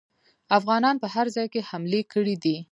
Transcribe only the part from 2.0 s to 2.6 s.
کړي دي.